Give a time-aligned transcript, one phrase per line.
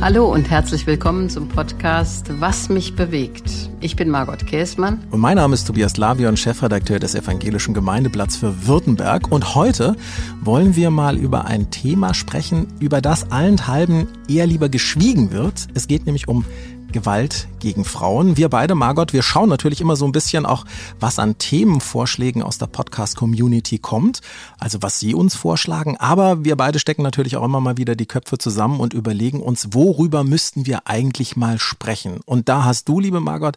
[0.00, 3.50] Hallo und herzlich willkommen zum Podcast Was mich bewegt.
[3.80, 5.02] Ich bin Margot Käßmann.
[5.10, 9.32] Und mein Name ist Tobias Lavion, Chefredakteur des Evangelischen Gemeindeblatts für Württemberg.
[9.32, 9.96] Und heute
[10.40, 15.66] wollen wir mal über ein Thema sprechen, über das allenthalben eher lieber geschwiegen wird.
[15.74, 16.44] Es geht nämlich um
[16.92, 18.36] Gewalt gegen Frauen.
[18.36, 20.64] Wir beide, Margot, wir schauen natürlich immer so ein bisschen auch,
[20.98, 24.20] was an Themenvorschlägen aus der Podcast-Community kommt,
[24.58, 25.96] also was Sie uns vorschlagen.
[25.98, 29.68] Aber wir beide stecken natürlich auch immer mal wieder die Köpfe zusammen und überlegen uns,
[29.72, 32.20] worüber müssten wir eigentlich mal sprechen.
[32.24, 33.56] Und da hast du, liebe Margot,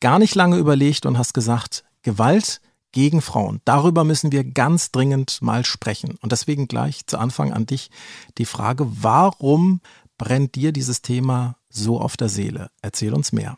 [0.00, 2.60] gar nicht lange überlegt und hast gesagt, Gewalt
[2.92, 3.60] gegen Frauen.
[3.64, 6.16] Darüber müssen wir ganz dringend mal sprechen.
[6.22, 7.90] Und deswegen gleich zu Anfang an dich
[8.38, 9.80] die Frage, warum
[10.18, 12.70] brennt dir dieses Thema so auf der Seele?
[12.82, 13.56] Erzähl uns mehr.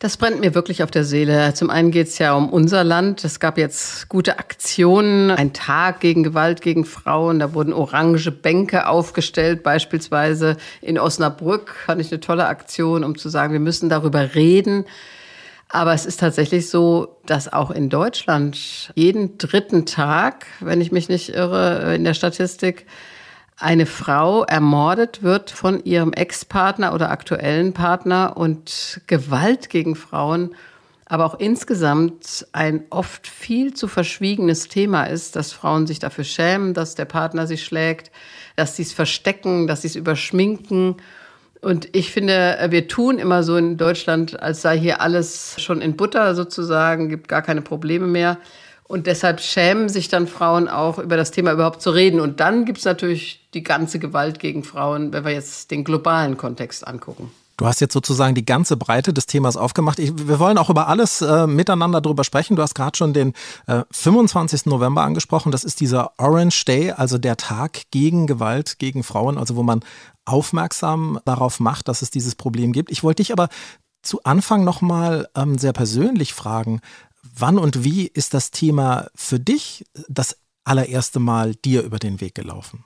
[0.00, 1.52] Das brennt mir wirklich auf der Seele.
[1.52, 3.22] Zum einen geht es ja um unser Land.
[3.22, 7.38] Es gab jetzt gute Aktionen, ein Tag gegen Gewalt gegen Frauen.
[7.38, 11.74] Da wurden orange Bänke aufgestellt, beispielsweise in Osnabrück.
[11.84, 14.86] Fand ich eine tolle Aktion, um zu sagen, wir müssen darüber reden.
[15.68, 21.10] Aber es ist tatsächlich so, dass auch in Deutschland jeden dritten Tag, wenn ich mich
[21.10, 22.86] nicht irre, in der Statistik
[23.60, 30.54] eine Frau ermordet wird von ihrem Ex-Partner oder aktuellen Partner und Gewalt gegen Frauen,
[31.04, 36.72] aber auch insgesamt ein oft viel zu verschwiegenes Thema ist, dass Frauen sich dafür schämen,
[36.72, 38.10] dass der Partner sie schlägt,
[38.56, 40.96] dass sie es verstecken, dass sie es überschminken.
[41.60, 45.96] Und ich finde, wir tun immer so in Deutschland, als sei hier alles schon in
[45.96, 48.38] Butter sozusagen, gibt gar keine Probleme mehr.
[48.90, 52.18] Und deshalb schämen sich dann Frauen auch, über das Thema überhaupt zu reden.
[52.18, 56.36] Und dann gibt es natürlich die ganze Gewalt gegen Frauen, wenn wir jetzt den globalen
[56.36, 57.30] Kontext angucken.
[57.56, 60.00] Du hast jetzt sozusagen die ganze Breite des Themas aufgemacht.
[60.00, 62.56] Ich, wir wollen auch über alles äh, miteinander drüber sprechen.
[62.56, 63.34] Du hast gerade schon den
[63.68, 64.66] äh, 25.
[64.66, 65.52] November angesprochen.
[65.52, 69.84] Das ist dieser Orange Day, also der Tag gegen Gewalt gegen Frauen, also wo man
[70.24, 72.90] aufmerksam darauf macht, dass es dieses Problem gibt.
[72.90, 73.50] Ich wollte dich aber
[74.02, 76.80] zu Anfang nochmal ähm, sehr persönlich fragen,
[77.22, 82.34] Wann und wie ist das Thema für dich das allererste Mal dir über den Weg
[82.34, 82.84] gelaufen?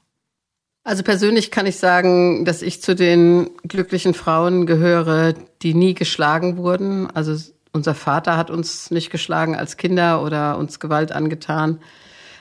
[0.85, 6.59] Also persönlich kann ich sagen, dass ich zu den glücklichen Frauen gehöre, die nie geschlagen
[6.59, 7.11] wurden.
[7.11, 7.37] Also
[7.73, 11.81] unser Vater hat uns nicht geschlagen als Kinder oder uns Gewalt angetan.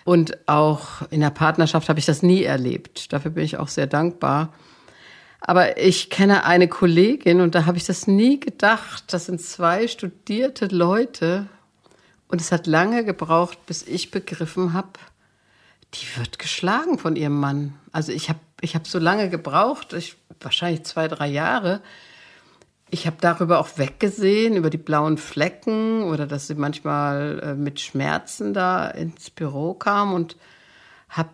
[0.04, 3.14] Und auch in der Partnerschaft habe ich das nie erlebt.
[3.14, 4.54] Dafür bin ich auch sehr dankbar.
[5.40, 9.06] Aber ich kenne eine Kollegin und da habe ich das nie gedacht.
[9.14, 11.48] Das sind zwei studierte Leute
[12.34, 14.90] und es hat lange gebraucht, bis ich begriffen habe,
[15.94, 17.76] die wird geschlagen von ihrem Mann.
[17.92, 21.80] Also ich habe ich hab so lange gebraucht, ich, wahrscheinlich zwei, drei Jahre.
[22.90, 27.80] Ich habe darüber auch weggesehen, über die blauen Flecken oder dass sie manchmal äh, mit
[27.80, 30.36] Schmerzen da ins Büro kam und
[31.10, 31.30] habe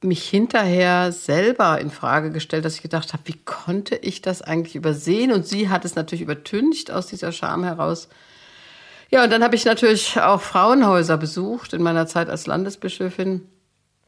[0.00, 4.74] mich hinterher selber in Frage gestellt, dass ich gedacht habe, wie konnte ich das eigentlich
[4.74, 5.30] übersehen?
[5.30, 8.08] Und sie hat es natürlich übertüncht aus dieser Scham heraus.
[9.16, 13.48] Ja, und dann habe ich natürlich auch Frauenhäuser besucht in meiner Zeit als Landesbischöfin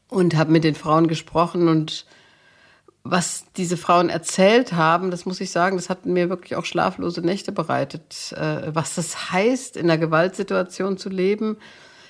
[0.07, 2.05] und habe mit den Frauen gesprochen und
[3.01, 7.21] was diese Frauen erzählt haben, das muss ich sagen, das hat mir wirklich auch schlaflose
[7.21, 8.33] Nächte bereitet.
[8.33, 11.57] Äh, was das heißt, in einer Gewaltsituation zu leben,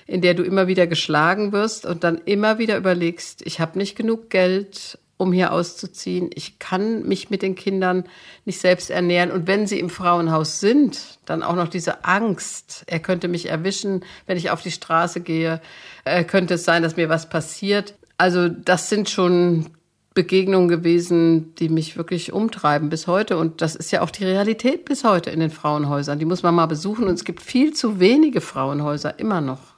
[0.06, 3.96] in der du immer wieder geschlagen wirst und dann immer wieder überlegst, ich habe nicht
[3.96, 6.30] genug Geld um hier auszuziehen.
[6.34, 8.04] Ich kann mich mit den Kindern
[8.46, 9.30] nicht selbst ernähren.
[9.30, 12.84] Und wenn sie im Frauenhaus sind, dann auch noch diese Angst.
[12.86, 15.60] Er könnte mich erwischen, wenn ich auf die Straße gehe.
[16.04, 17.94] Äh, könnte es sein, dass mir was passiert.
[18.16, 19.66] Also das sind schon
[20.14, 23.36] Begegnungen gewesen, die mich wirklich umtreiben bis heute.
[23.36, 26.18] Und das ist ja auch die Realität bis heute in den Frauenhäusern.
[26.18, 27.06] Die muss man mal besuchen.
[27.06, 29.69] Und es gibt viel zu wenige Frauenhäuser immer noch.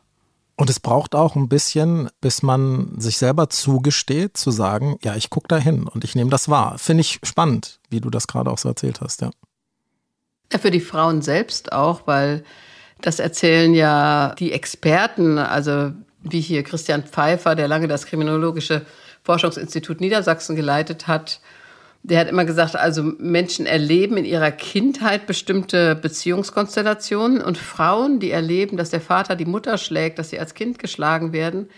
[0.57, 5.31] Und es braucht auch ein bisschen, bis man sich selber zugesteht, zu sagen, ja, ich
[5.31, 6.79] gucke da hin und ich nehme das wahr.
[6.79, 9.31] Finde ich spannend, wie du das gerade auch so erzählt hast, ja.
[10.53, 12.45] Ja, für die Frauen selbst auch, weil
[13.01, 18.85] das erzählen ja die Experten, also wie hier Christian Pfeiffer, der lange das Kriminologische
[19.25, 21.41] Forschungsinstitut Niedersachsen geleitet hat,
[22.05, 28.33] der hat immer gesagt, also Menschen erleben in ihrer Kindheit bestimmte Beziehungskonstellationen und Frauen, die
[28.33, 31.69] erleben, dass der Vater die Mutter schlägt, dass sie als Kind geschlagen werden,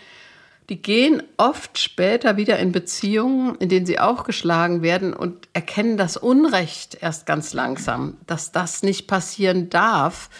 [0.69, 5.95] die gehen oft später wieder in Beziehungen, in denen sie auch geschlagen werden und erkennen
[5.95, 10.31] das Unrecht erst ganz langsam, dass das nicht passieren darf,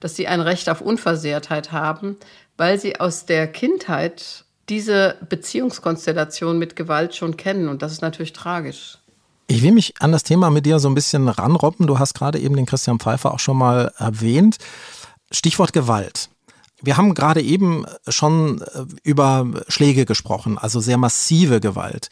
[0.00, 2.16] dass sie ein Recht auf Unversehrtheit haben,
[2.56, 7.68] weil sie aus der Kindheit diese Beziehungskonstellation mit Gewalt schon kennen.
[7.68, 8.98] Und das ist natürlich tragisch.
[9.46, 11.86] Ich will mich an das Thema mit dir so ein bisschen ranroppen.
[11.86, 14.58] Du hast gerade eben den Christian Pfeiffer auch schon mal erwähnt.
[15.30, 16.30] Stichwort Gewalt.
[16.82, 22.10] Wir haben gerade eben schon äh, über Schläge gesprochen, also sehr massive Gewalt.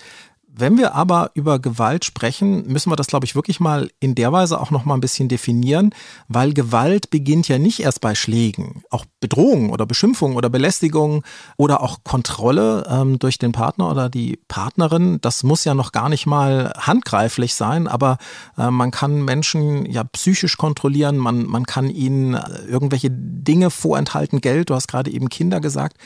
[0.55, 4.33] Wenn wir aber über Gewalt sprechen, müssen wir das, glaube ich, wirklich mal in der
[4.33, 5.95] Weise auch noch mal ein bisschen definieren,
[6.29, 8.83] weil Gewalt beginnt ja nicht erst bei Schlägen.
[8.91, 11.25] Auch Bedrohung oder Beschimpfung oder Belästigung
[11.57, 16.11] oder auch Kontrolle ähm, durch den Partner oder die Partnerin, das muss ja noch gar
[16.11, 18.19] nicht mal handgreiflich sein, aber
[18.59, 24.43] äh, man kann Menschen ja psychisch kontrollieren, man, man kann ihnen äh, irgendwelche Dinge vorenthalten,
[24.43, 25.97] Geld, du hast gerade eben Kinder gesagt.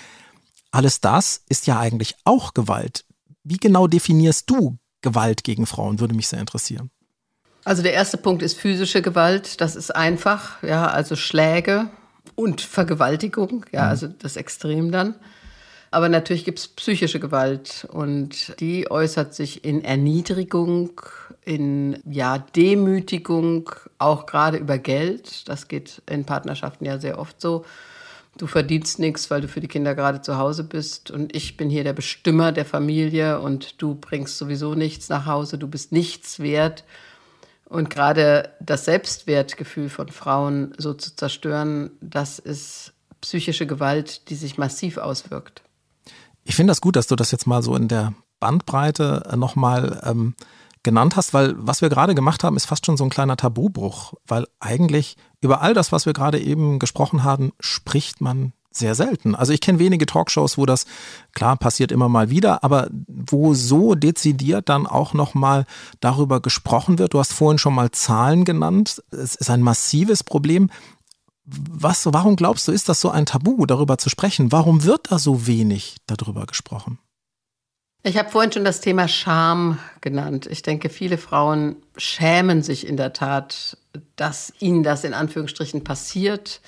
[0.71, 3.07] Alles das ist ja eigentlich auch Gewalt.
[3.49, 6.01] Wie genau definierst du Gewalt gegen Frauen?
[6.01, 6.91] Würde mich sehr interessieren.
[7.65, 9.61] Also der erste Punkt ist physische Gewalt.
[9.61, 11.89] Das ist einfach, ja, also Schläge
[12.35, 13.89] und Vergewaltigung, ja, mhm.
[13.89, 15.15] also das Extrem dann.
[15.93, 21.01] Aber natürlich gibt es psychische Gewalt und die äußert sich in Erniedrigung,
[21.45, 25.49] in ja, Demütigung, auch gerade über Geld.
[25.49, 27.65] Das geht in Partnerschaften ja sehr oft so
[28.37, 31.71] du verdienst nichts, weil du für die Kinder gerade zu Hause bist und ich bin
[31.71, 36.41] hier der Bestimmer der Familie und du bringst sowieso nichts nach Hause, du bist nichts
[36.41, 36.85] wert.
[37.69, 44.57] Und gerade das Selbstwertgefühl von Frauen so zu zerstören, das ist psychische Gewalt, die sich
[44.57, 45.63] massiv auswirkt.
[46.45, 50.35] Ich finde das gut, dass du das jetzt mal so in der Bandbreite nochmal ähm,
[50.87, 54.15] genannt hast, weil was wir gerade gemacht haben, ist fast schon so ein kleiner Tabubruch,
[54.25, 59.35] weil eigentlich über all das, was wir gerade eben gesprochen haben, spricht man sehr selten.
[59.35, 60.87] Also ich kenne wenige Talkshows, wo das
[61.33, 65.67] klar passiert immer mal wieder, aber wo so dezidiert dann auch noch mal
[65.99, 67.15] darüber gesprochen wird.
[67.15, 69.03] Du hast vorhin schon mal Zahlen genannt.
[69.11, 70.71] Es ist ein massives Problem.
[71.47, 74.53] Was, warum glaubst du, ist das so ein Tabu, darüber zu sprechen?
[74.53, 76.99] Warum wird da so wenig darüber gesprochen?
[78.07, 80.47] Ich habe vorhin schon das Thema Scham genannt.
[80.49, 83.77] Ich denke, viele Frauen schämen sich in der Tat,
[84.15, 86.61] dass ihnen das in Anführungsstrichen passiert,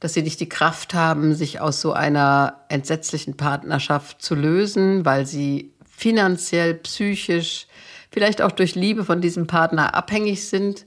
[0.00, 5.26] dass sie nicht die Kraft haben, sich aus so einer entsetzlichen Partnerschaft zu lösen, weil
[5.26, 7.66] sie finanziell, psychisch,
[8.10, 10.86] vielleicht auch durch Liebe von diesem Partner abhängig sind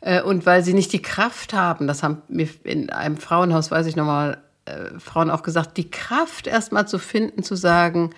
[0.00, 3.86] äh, und weil sie nicht die Kraft haben, das haben mir in einem Frauenhaus, weiß
[3.88, 8.14] ich nochmal, äh, Frauen auch gesagt, die Kraft erstmal zu finden, zu sagen,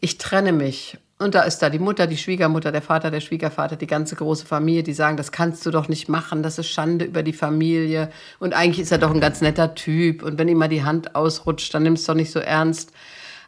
[0.00, 0.98] ich trenne mich.
[1.18, 4.46] Und da ist da die Mutter, die Schwiegermutter, der Vater, der Schwiegervater, die ganze große
[4.46, 8.10] Familie, die sagen, das kannst du doch nicht machen, das ist Schande über die Familie.
[8.38, 10.22] Und eigentlich ist er doch ein ganz netter Typ.
[10.22, 12.92] Und wenn ihm mal die Hand ausrutscht, dann nimmst du doch nicht so ernst.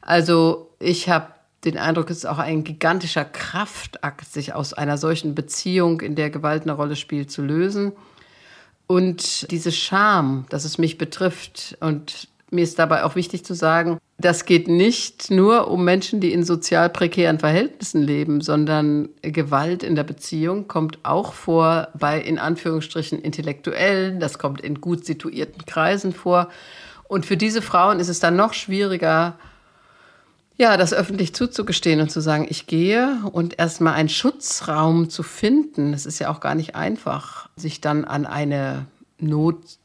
[0.02, 1.28] Also ich habe
[1.64, 6.28] den Eindruck, es ist auch ein gigantischer Kraftakt, sich aus einer solchen Beziehung, in der
[6.28, 7.92] Gewalt eine Rolle spielt, zu lösen.
[8.86, 13.98] Und diese Scham, dass es mich betrifft und mir ist dabei auch wichtig zu sagen,
[14.18, 19.96] das geht nicht nur um Menschen, die in sozial prekären Verhältnissen leben, sondern Gewalt in
[19.96, 26.12] der Beziehung kommt auch vor bei in Anführungsstrichen Intellektuellen, das kommt in gut situierten Kreisen
[26.12, 26.48] vor.
[27.08, 29.38] Und für diese Frauen ist es dann noch schwieriger,
[30.56, 35.92] ja, das öffentlich zuzugestehen und zu sagen, ich gehe und erstmal einen Schutzraum zu finden.
[35.92, 38.86] Das ist ja auch gar nicht einfach, sich dann an eine
[39.18, 39.78] Not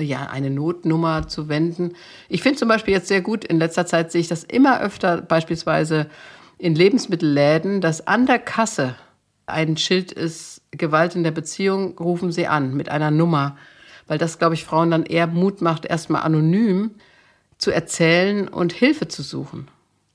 [0.00, 1.94] ja, eine Notnummer zu wenden.
[2.28, 5.20] Ich finde zum Beispiel jetzt sehr gut, in letzter Zeit sehe ich das immer öfter,
[5.20, 6.06] beispielsweise
[6.58, 8.96] in Lebensmittelläden, dass an der Kasse
[9.46, 13.56] ein Schild ist, Gewalt in der Beziehung, rufen Sie an mit einer Nummer.
[14.06, 16.92] Weil das, glaube ich, Frauen dann eher Mut macht, erstmal anonym
[17.58, 19.68] zu erzählen und Hilfe zu suchen.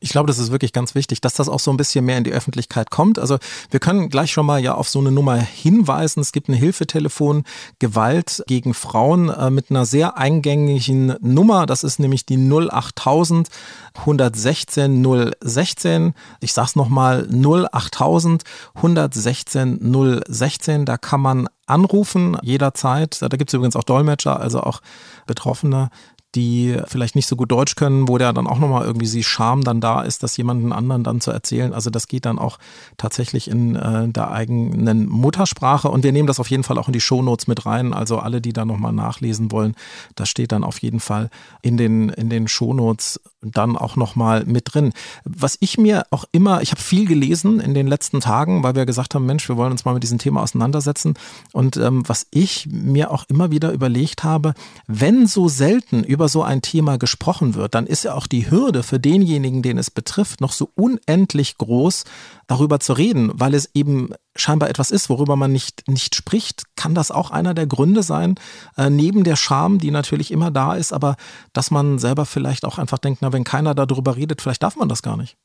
[0.06, 2.24] Ich glaube, das ist wirklich ganz wichtig, dass das auch so ein bisschen mehr in
[2.24, 3.18] die Öffentlichkeit kommt.
[3.18, 3.40] Also
[3.72, 6.20] wir können gleich schon mal ja auf so eine Nummer hinweisen.
[6.20, 7.44] Es gibt ein Hilfetelefon
[7.80, 11.66] Gewalt gegen Frauen äh, mit einer sehr eingängigen Nummer.
[11.66, 13.50] Das ist nämlich die 08000
[13.96, 16.14] 116 016.
[16.40, 18.44] Ich sag's nochmal 08000
[18.76, 20.86] 116 016.
[20.86, 23.20] Da kann man anrufen jederzeit.
[23.24, 24.82] Da gibt es übrigens auch Dolmetscher, also auch
[25.26, 25.90] Betroffene,
[26.36, 29.64] die vielleicht nicht so gut Deutsch können, wo der dann auch nochmal irgendwie sie Scham
[29.64, 31.74] dann da ist, das jemanden anderen dann zu erzählen.
[31.74, 32.60] Also das geht dann auch
[32.98, 36.94] tatsächlich in äh, der eigenen Muttersprache und wir nehmen das auf jeden Fall auch in
[36.94, 37.94] die Shownotes mit rein.
[37.94, 39.76] Also alle, die da nochmal nachlesen wollen,
[40.16, 41.30] das steht dann auf jeden Fall
[41.62, 44.92] in den, in den Shownotes dann auch nochmal mit drin.
[45.24, 48.86] Was ich mir auch immer, ich habe viel gelesen in den letzten Tagen, weil wir
[48.86, 51.14] gesagt haben, Mensch, wir wollen uns mal mit diesem Thema auseinandersetzen.
[51.54, 54.54] Und ähm, was ich mir auch immer wieder überlegt habe,
[54.88, 58.50] wenn so selten über über so ein Thema gesprochen wird, dann ist ja auch die
[58.50, 62.04] Hürde für denjenigen, den es betrifft, noch so unendlich groß,
[62.48, 66.64] darüber zu reden, weil es eben scheinbar etwas ist, worüber man nicht, nicht spricht.
[66.76, 68.40] Kann das auch einer der Gründe sein,
[68.76, 71.16] äh, neben der Scham, die natürlich immer da ist, aber
[71.54, 74.90] dass man selber vielleicht auch einfach denkt, na, wenn keiner darüber redet, vielleicht darf man
[74.90, 75.38] das gar nicht.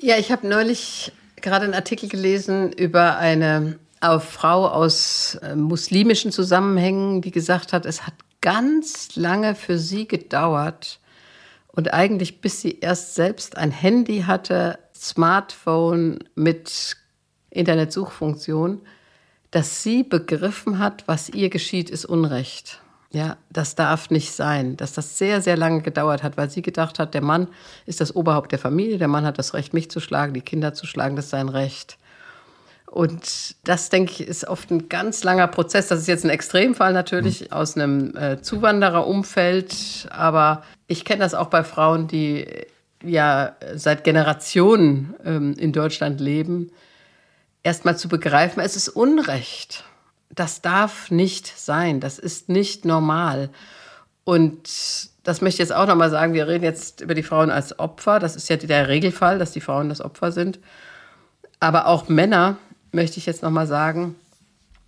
[0.00, 7.22] Ja, ich habe neulich gerade einen Artikel gelesen über eine Frau aus äh, muslimischen Zusammenhängen,
[7.22, 11.00] die gesagt hat, es hat ganz lange für sie gedauert
[11.68, 16.96] und eigentlich bis sie erst selbst ein Handy hatte, Smartphone mit
[17.50, 18.82] Internetsuchfunktion,
[19.50, 22.80] dass sie begriffen hat, was ihr geschieht, ist Unrecht.
[23.10, 24.76] Ja, das darf nicht sein.
[24.76, 27.48] Dass das sehr, sehr lange gedauert hat, weil sie gedacht hat, der Mann
[27.86, 30.74] ist das Oberhaupt der Familie, der Mann hat das Recht, mich zu schlagen, die Kinder
[30.74, 31.96] zu schlagen, das ist sein Recht.
[32.90, 35.88] Und das, denke ich, ist oft ein ganz langer Prozess.
[35.88, 37.52] Das ist jetzt ein Extremfall natürlich mhm.
[37.52, 40.08] aus einem äh, Zuwandererumfeld.
[40.10, 42.46] Aber ich kenne das auch bei Frauen, die
[43.04, 46.70] ja seit Generationen ähm, in Deutschland leben.
[47.62, 49.84] Erstmal zu begreifen, es ist Unrecht.
[50.30, 52.00] Das darf nicht sein.
[52.00, 53.50] Das ist nicht normal.
[54.24, 56.32] Und das möchte ich jetzt auch nochmal sagen.
[56.32, 58.18] Wir reden jetzt über die Frauen als Opfer.
[58.18, 60.58] Das ist ja der Regelfall, dass die Frauen das Opfer sind.
[61.60, 62.56] Aber auch Männer
[62.92, 64.14] möchte ich jetzt nochmal sagen,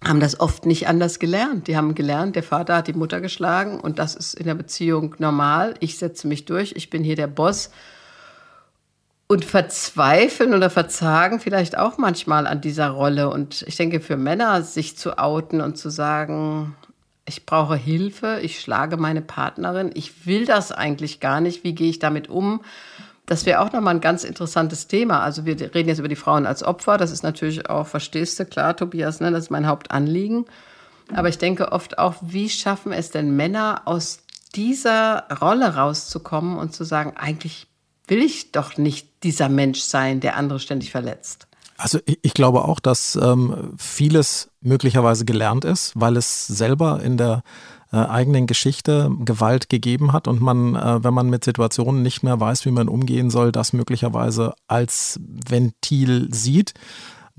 [0.02, 1.66] haben das oft nicht anders gelernt.
[1.66, 5.14] Die haben gelernt, der Vater hat die Mutter geschlagen und das ist in der Beziehung
[5.18, 5.74] normal.
[5.80, 7.70] Ich setze mich durch, ich bin hier der Boss.
[9.26, 13.30] Und verzweifeln oder verzagen vielleicht auch manchmal an dieser Rolle.
[13.30, 16.74] Und ich denke, für Männer sich zu outen und zu sagen,
[17.26, 21.90] ich brauche Hilfe, ich schlage meine Partnerin, ich will das eigentlich gar nicht, wie gehe
[21.90, 22.62] ich damit um?
[23.30, 25.20] Das wäre auch nochmal ein ganz interessantes Thema.
[25.20, 26.98] Also wir reden jetzt über die Frauen als Opfer.
[26.98, 29.30] Das ist natürlich auch, verstehst du, klar, Tobias, ne?
[29.30, 30.46] das ist mein Hauptanliegen.
[31.14, 34.18] Aber ich denke oft auch, wie schaffen es denn Männer aus
[34.56, 37.68] dieser Rolle rauszukommen und zu sagen, eigentlich
[38.08, 41.46] will ich doch nicht dieser Mensch sein, der andere ständig verletzt.
[41.76, 47.16] Also ich, ich glaube auch, dass ähm, vieles möglicherweise gelernt ist, weil es selber in
[47.16, 47.44] der
[47.92, 52.38] äh, eigenen Geschichte Gewalt gegeben hat und man, äh, wenn man mit Situationen nicht mehr
[52.38, 56.74] weiß, wie man umgehen soll, das möglicherweise als Ventil sieht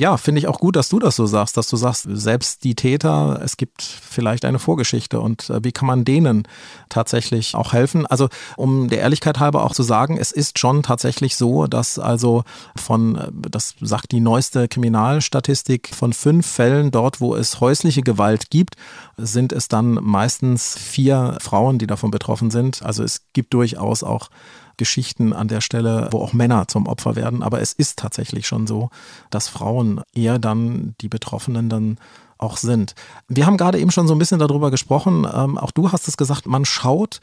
[0.01, 2.73] ja, finde ich auch gut, dass du das so sagst, dass du sagst, selbst die
[2.73, 6.47] Täter, es gibt vielleicht eine Vorgeschichte und äh, wie kann man denen
[6.89, 8.07] tatsächlich auch helfen?
[8.07, 8.27] Also,
[8.57, 12.43] um der Ehrlichkeit halber auch zu sagen, es ist schon tatsächlich so, dass also
[12.75, 18.49] von, äh, das sagt die neueste Kriminalstatistik, von fünf Fällen dort, wo es häusliche Gewalt
[18.49, 18.77] gibt,
[19.17, 22.81] sind es dann meistens vier Frauen, die davon betroffen sind.
[22.81, 24.29] Also es gibt durchaus auch
[24.81, 27.43] Geschichten an der Stelle, wo auch Männer zum Opfer werden.
[27.43, 28.89] Aber es ist tatsächlich schon so,
[29.29, 31.99] dass Frauen eher dann die Betroffenen dann
[32.39, 32.95] auch sind.
[33.27, 35.27] Wir haben gerade eben schon so ein bisschen darüber gesprochen.
[35.31, 37.19] Ähm, auch du hast es gesagt, man schaut,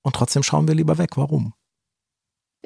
[0.02, 1.16] und trotzdem schauen wir lieber weg.
[1.16, 1.54] Warum?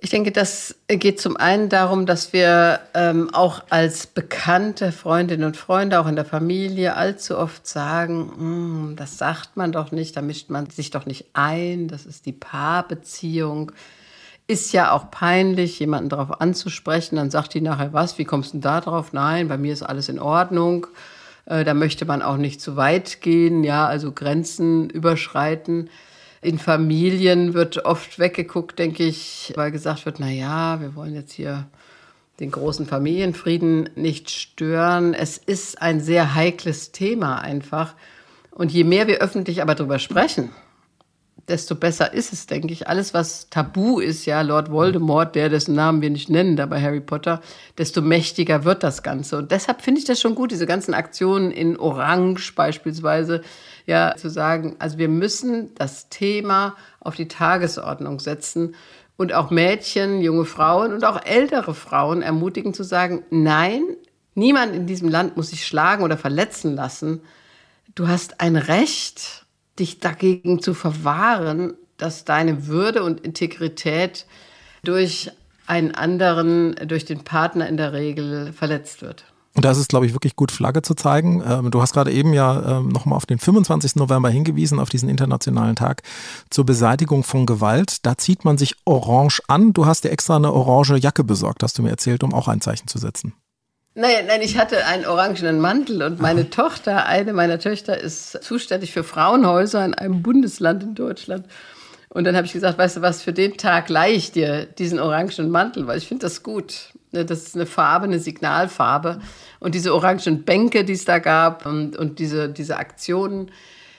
[0.03, 5.59] Ich denke, das geht zum einen darum, dass wir ähm, auch als bekannte Freundinnen und
[5.59, 10.23] Freunde, auch in der Familie, allzu oft sagen, hm, das sagt man doch nicht, da
[10.23, 13.73] mischt man sich doch nicht ein, das ist die Paarbeziehung.
[14.47, 18.53] Ist ja auch peinlich, jemanden darauf anzusprechen, dann sagt die nachher was, wie kommst du
[18.53, 19.13] denn da drauf?
[19.13, 20.87] Nein, bei mir ist alles in Ordnung.
[21.45, 25.91] Äh, da möchte man auch nicht zu weit gehen, ja, also Grenzen überschreiten.
[26.43, 31.33] In Familien wird oft weggeguckt, denke ich, weil gesagt wird, na ja, wir wollen jetzt
[31.33, 31.69] hier
[32.41, 35.13] den großen Familienfrieden nicht stören.
[35.13, 37.95] Es ist ein sehr heikles Thema einfach.
[38.51, 40.51] Und je mehr wir öffentlich aber darüber sprechen,
[41.47, 42.89] desto besser ist es, denke ich.
[42.89, 46.81] Alles, was tabu ist, ja, Lord Voldemort, der dessen Namen wir nicht nennen, da bei
[46.81, 47.43] Harry Potter,
[47.77, 49.37] desto mächtiger wird das Ganze.
[49.37, 53.43] Und deshalb finde ich das schon gut, diese ganzen Aktionen in Orange beispielsweise,
[53.91, 58.77] ja, zu sagen, also wir müssen das Thema auf die Tagesordnung setzen
[59.17, 63.83] und auch Mädchen, junge Frauen und auch ältere Frauen ermutigen zu sagen, nein,
[64.37, 67.23] niemand in diesem Land muss sich schlagen oder verletzen lassen.
[67.97, 69.45] Du hast ein Recht,
[69.81, 74.25] dich dagegen zu verwahren, dass deine Würde und Integrität
[74.85, 75.33] durch
[75.67, 79.25] einen anderen, durch den Partner in der Regel verletzt wird.
[79.55, 81.43] Und da ist es, glaube ich, wirklich gut, Flagge zu zeigen.
[81.45, 83.97] Ähm, du hast gerade eben ja ähm, nochmal auf den 25.
[83.97, 86.03] November hingewiesen, auf diesen internationalen Tag
[86.51, 88.07] zur Beseitigung von Gewalt.
[88.07, 89.73] Da zieht man sich orange an.
[89.73, 92.61] Du hast dir extra eine orange Jacke besorgt, hast du mir erzählt, um auch ein
[92.61, 93.35] Zeichen zu setzen.
[93.97, 96.49] Nein, nein, ich hatte einen orangenen Mantel und meine Aha.
[96.49, 101.47] Tochter, eine meiner Töchter, ist zuständig für Frauenhäuser in einem Bundesland in Deutschland.
[102.09, 105.01] Und dann habe ich gesagt, weißt du was, für den Tag leihe ich dir diesen
[105.01, 106.93] orangenen Mantel, weil ich finde das gut.
[107.13, 109.21] Ne, das ist eine Farbe, eine Signalfarbe.
[109.59, 113.51] Und diese orangen Bänke, die es da gab und, und diese, diese Aktionen,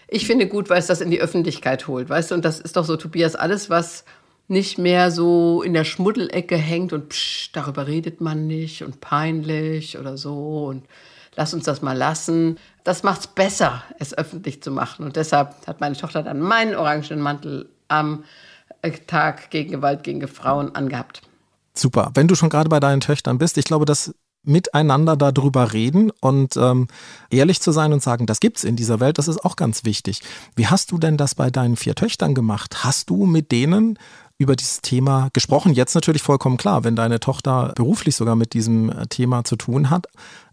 [0.08, 2.36] ich finde gut, weil es das in die Öffentlichkeit holt, weißt du?
[2.36, 4.04] Und das ist doch so, Tobias, alles, was
[4.48, 9.98] nicht mehr so in der Schmuddelecke hängt und psch, darüber redet man nicht und peinlich
[9.98, 10.86] oder so und
[11.36, 12.58] lass uns das mal lassen.
[12.84, 15.06] Das macht es besser, es öffentlich zu machen.
[15.06, 18.26] Und deshalb hat meine Tochter dann meinen orangenen Mantel am
[19.08, 21.22] Tag gegen Gewalt gegen Frauen angehabt.
[21.74, 22.12] Super.
[22.14, 24.14] Wenn du schon gerade bei deinen Töchtern bist, ich glaube, das
[24.44, 26.88] miteinander darüber reden und ähm,
[27.30, 30.22] ehrlich zu sein und sagen, das gibt's in dieser Welt, das ist auch ganz wichtig.
[30.56, 32.84] Wie hast du denn das bei deinen vier Töchtern gemacht?
[32.84, 34.00] Hast du mit denen
[34.40, 35.74] über dieses Thema gesprochen?
[35.74, 39.92] Jetzt natürlich vollkommen klar, wenn deine Tochter beruflich sogar mit diesem äh, Thema zu tun
[39.92, 40.08] hat.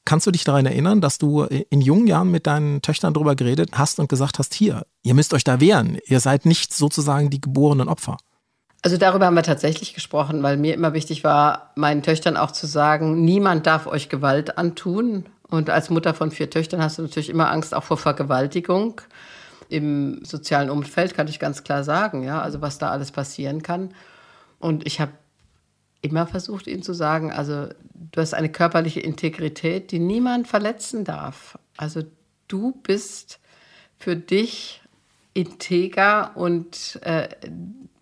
[0.05, 3.71] Kannst du dich daran erinnern, dass du in jungen Jahren mit deinen Töchtern darüber geredet
[3.73, 7.43] hast und gesagt hast, hier, ihr müsst euch da wehren, ihr seid nicht sozusagen die
[7.43, 8.17] geborenen Opfer?
[8.83, 12.67] Also darüber haben wir tatsächlich gesprochen, weil mir immer wichtig war, meinen Töchtern auch zu
[12.67, 15.27] sagen, niemand darf euch Gewalt antun.
[15.49, 19.01] Und als Mutter von vier Töchtern hast du natürlich immer Angst auch vor Vergewaltigung.
[19.69, 23.95] Im sozialen Umfeld kann ich ganz klar sagen, ja, also was da alles passieren kann.
[24.61, 25.13] Und ich habe
[26.01, 31.59] immer versucht, ihnen zu sagen, also du hast eine körperliche Integrität, die niemand verletzen darf.
[31.77, 32.03] Also
[32.47, 33.41] du bist
[33.99, 34.83] für dich
[35.35, 37.29] integer und äh,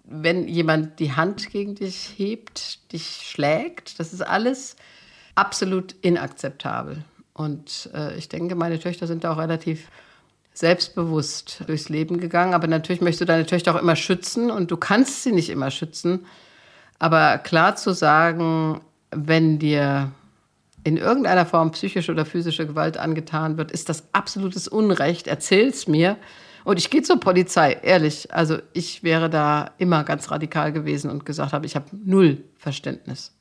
[0.08, 4.76] wenn jemand die Hand gegen dich hebt, dich schlägt, das ist alles
[5.34, 7.04] absolut inakzeptabel.
[7.34, 9.88] Und äh, ich denke, meine Töchter sind da auch relativ
[10.54, 12.54] selbstbewusst durchs Leben gegangen.
[12.54, 15.70] Aber natürlich möchtest du deine Töchter auch immer schützen und du kannst sie nicht immer
[15.70, 16.24] schützen.
[16.98, 20.12] Aber klar zu sagen, wenn dir
[20.82, 25.26] in irgendeiner Form psychische oder physische Gewalt angetan wird, ist das absolutes Unrecht.
[25.26, 26.16] Erzähl's mir.
[26.66, 28.34] Und ich gehe zur Polizei, ehrlich.
[28.34, 33.35] Also ich wäre da immer ganz radikal gewesen und gesagt habe, ich habe null Verständnis.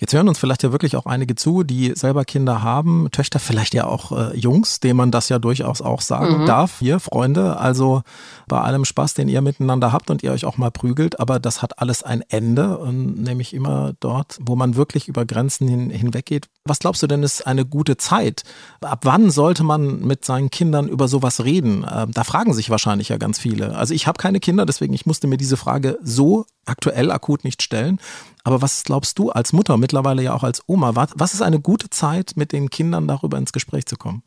[0.00, 3.74] Jetzt hören uns vielleicht ja wirklich auch einige zu, die selber Kinder haben, Töchter, vielleicht
[3.74, 6.46] ja auch äh, Jungs, denen man das ja durchaus auch sagen mhm.
[6.46, 6.78] darf.
[6.78, 8.02] Hier, Freunde, also
[8.46, 11.62] bei allem Spaß, den ihr miteinander habt und ihr euch auch mal prügelt, aber das
[11.62, 16.46] hat alles ein Ende, und nämlich immer dort, wo man wirklich über Grenzen hin, hinweggeht.
[16.64, 18.44] Was glaubst du denn ist eine gute Zeit?
[18.80, 21.82] Ab wann sollte man mit seinen Kindern über sowas reden?
[21.82, 23.74] Äh, da fragen sich wahrscheinlich ja ganz viele.
[23.74, 27.62] Also ich habe keine Kinder, deswegen ich musste mir diese Frage so aktuell akut nicht
[27.62, 27.98] stellen.
[28.44, 31.90] Aber was glaubst du als Mutter, mittlerweile ja auch als Oma, was ist eine gute
[31.90, 34.22] Zeit, mit den Kindern darüber ins Gespräch zu kommen?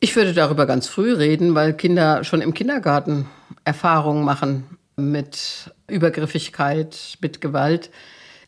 [0.00, 3.26] Ich würde darüber ganz früh reden, weil Kinder schon im Kindergarten
[3.64, 7.90] Erfahrungen machen mit Übergriffigkeit, mit Gewalt.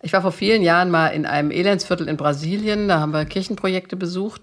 [0.02, 3.96] Ich war vor vielen Jahren mal in einem Elendsviertel in Brasilien, da haben wir Kirchenprojekte
[3.96, 4.42] besucht.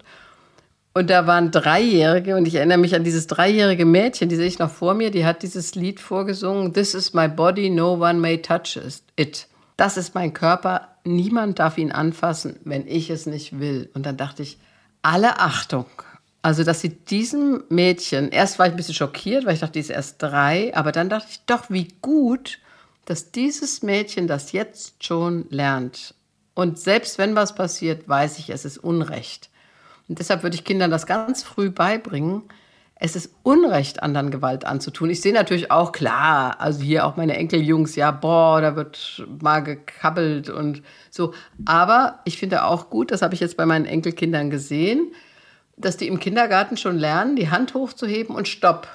[0.94, 4.60] Und da waren Dreijährige, und ich erinnere mich an dieses dreijährige Mädchen, die sehe ich
[4.60, 8.42] noch vor mir, die hat dieses Lied vorgesungen, This is my body, no one may
[8.42, 8.80] touch
[9.16, 9.49] it
[9.80, 13.90] das ist mein Körper, niemand darf ihn anfassen, wenn ich es nicht will.
[13.94, 14.58] Und dann dachte ich,
[15.02, 15.86] alle Achtung.
[16.42, 19.80] Also, dass sie diesem Mädchen, erst war ich ein bisschen schockiert, weil ich dachte, die
[19.80, 22.60] ist erst drei, aber dann dachte ich, doch, wie gut,
[23.06, 26.14] dass dieses Mädchen das jetzt schon lernt.
[26.54, 29.50] Und selbst wenn was passiert, weiß ich, es ist Unrecht.
[30.08, 32.44] Und deshalb würde ich Kindern das ganz früh beibringen,
[33.02, 35.10] es ist Unrecht, anderen Gewalt anzutun.
[35.10, 39.62] Ich sehe natürlich auch, klar, also hier auch meine Enkeljungs, ja, boah, da wird mal
[39.62, 41.34] gekabbelt und so.
[41.66, 45.14] Aber ich finde auch gut, das habe ich jetzt bei meinen Enkelkindern gesehen,
[45.78, 48.90] dass die im Kindergarten schon lernen, die Hand hochzuheben und stopp,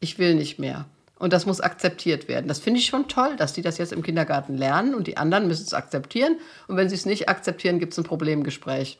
[0.00, 0.86] ich will nicht mehr.
[1.18, 2.48] Und das muss akzeptiert werden.
[2.48, 5.46] Das finde ich schon toll, dass die das jetzt im Kindergarten lernen und die anderen
[5.46, 6.38] müssen es akzeptieren.
[6.68, 8.98] Und wenn sie es nicht akzeptieren, gibt es ein Problemgespräch.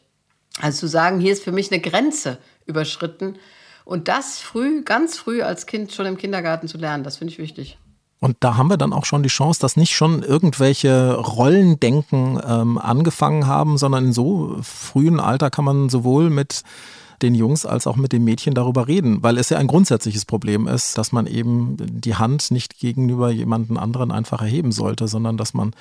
[0.60, 2.36] Also zu sagen, hier ist für mich eine Grenze
[2.66, 3.38] überschritten,
[3.84, 7.38] und das früh, ganz früh als Kind schon im Kindergarten zu lernen, das finde ich
[7.38, 7.78] wichtig.
[8.20, 12.78] Und da haben wir dann auch schon die Chance, dass nicht schon irgendwelche Rollendenken ähm,
[12.78, 16.62] angefangen haben, sondern in so frühen Alter kann man sowohl mit
[17.22, 20.68] den Jungs als auch mit den Mädchen darüber reden, weil es ja ein grundsätzliches Problem
[20.68, 25.54] ist, dass man eben die Hand nicht gegenüber jemanden anderen einfach erheben sollte, sondern dass
[25.54, 25.72] man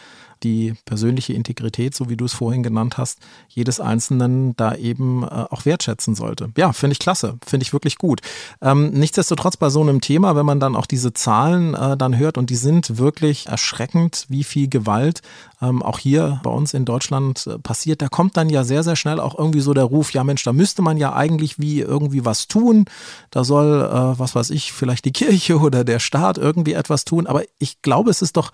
[0.43, 5.27] die persönliche Integrität, so wie du es vorhin genannt hast, jedes Einzelnen da eben äh,
[5.27, 6.49] auch wertschätzen sollte.
[6.57, 8.21] Ja, finde ich klasse, finde ich wirklich gut.
[8.61, 12.37] Ähm, nichtsdestotrotz bei so einem Thema, wenn man dann auch diese Zahlen äh, dann hört
[12.37, 15.21] und die sind wirklich erschreckend, wie viel Gewalt
[15.61, 18.95] ähm, auch hier bei uns in Deutschland äh, passiert, da kommt dann ja sehr, sehr
[18.95, 22.25] schnell auch irgendwie so der Ruf, ja Mensch, da müsste man ja eigentlich wie irgendwie
[22.25, 22.85] was tun.
[23.29, 27.27] Da soll, äh, was weiß ich, vielleicht die Kirche oder der Staat irgendwie etwas tun.
[27.27, 28.51] Aber ich glaube, es ist doch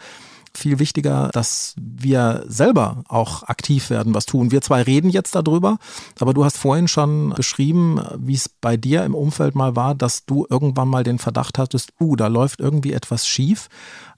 [0.58, 4.52] viel wichtiger, dass wir selber auch aktiv werden, was tun.
[4.52, 5.78] Wir zwei reden jetzt darüber,
[6.20, 10.26] aber du hast vorhin schon beschrieben, wie es bei dir im Umfeld mal war, dass
[10.26, 13.70] du irgendwann mal den Verdacht hattest, uh, da läuft irgendwie etwas schief.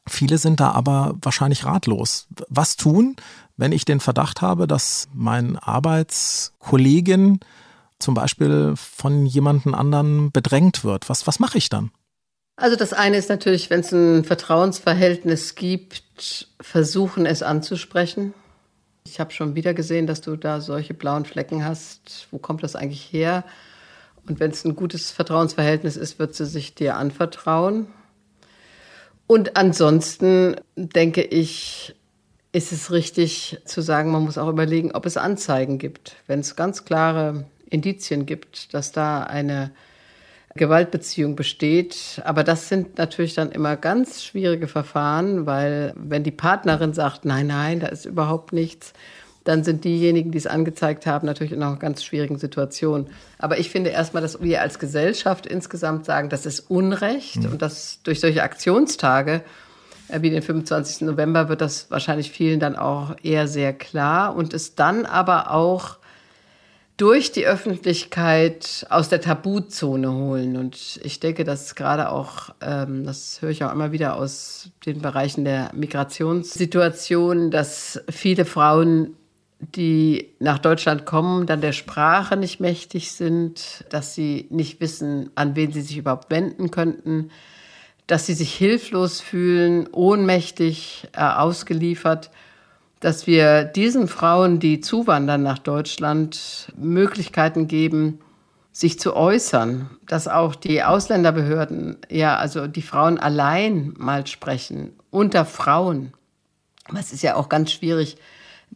[0.08, 2.28] Viele sind da aber wahrscheinlich ratlos.
[2.48, 3.16] Was tun,
[3.58, 7.40] wenn ich den Verdacht habe, dass mein Arbeitskollegin
[8.00, 11.10] zum Beispiel von jemandem anderen bedrängt wird?
[11.10, 11.92] Was, was mache ich dann?
[12.60, 18.34] Also das eine ist natürlich, wenn es ein Vertrauensverhältnis gibt, versuchen es anzusprechen.
[19.06, 22.28] Ich habe schon wieder gesehen, dass du da solche blauen Flecken hast.
[22.32, 23.46] Wo kommt das eigentlich her?
[24.28, 27.88] Und wenn es ein gutes Vertrauensverhältnis ist, wird sie sich dir anvertrauen.
[29.26, 31.96] Und ansonsten denke ich,
[32.52, 36.18] ist es richtig zu sagen, man muss auch überlegen, ob es Anzeigen gibt.
[36.28, 39.72] Wenn es ganz klare Indizien gibt, dass da eine
[40.60, 42.22] Gewaltbeziehung besteht.
[42.24, 47.48] Aber das sind natürlich dann immer ganz schwierige Verfahren, weil wenn die Partnerin sagt, nein,
[47.48, 48.94] nein, da ist überhaupt nichts,
[49.44, 53.08] dann sind diejenigen, die es angezeigt haben, natürlich in einer ganz schwierigen Situation.
[53.40, 57.54] Aber ich finde erstmal, dass wir als Gesellschaft insgesamt sagen, das ist Unrecht mhm.
[57.54, 59.42] und dass durch solche Aktionstage
[60.10, 61.02] äh, wie den 25.
[61.02, 65.98] November wird das wahrscheinlich vielen dann auch eher sehr klar und es dann aber auch
[67.00, 70.58] durch die Öffentlichkeit aus der Tabuzone holen.
[70.58, 75.02] Und ich denke, dass gerade auch, ähm, das höre ich auch immer wieder aus den
[75.02, 79.16] Bereichen der Migrationssituation, dass viele Frauen,
[79.60, 85.56] die nach Deutschland kommen, dann der Sprache nicht mächtig sind, dass sie nicht wissen, an
[85.56, 87.32] wen sie sich überhaupt wenden könnten,
[88.08, 92.30] dass sie sich hilflos fühlen, ohnmächtig, äh, ausgeliefert
[93.00, 98.20] dass wir diesen Frauen, die zuwandern nach Deutschland, Möglichkeiten geben,
[98.72, 105.46] sich zu äußern, dass auch die Ausländerbehörden, ja, also die Frauen allein mal sprechen, unter
[105.46, 106.14] Frauen.
[106.98, 108.18] Es ist ja auch ganz schwierig,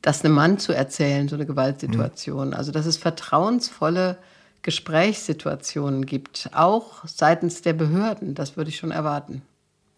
[0.02, 2.50] das einem Mann zu erzählen, so eine Gewaltsituation.
[2.50, 2.54] Mhm.
[2.54, 4.18] Also, dass es vertrauensvolle
[4.62, 9.42] Gesprächssituationen gibt, auch seitens der Behörden, das würde ich schon erwarten.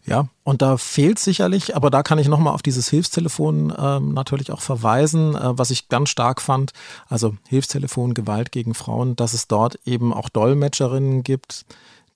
[0.06, 4.52] Ja, und da fehlt sicherlich, aber da kann ich nochmal auf dieses Hilfstelefon ähm, natürlich
[4.52, 6.72] auch verweisen, äh, was ich ganz stark fand.
[7.08, 11.66] Also Hilfstelefon Gewalt gegen Frauen, dass es dort eben auch Dolmetscherinnen gibt,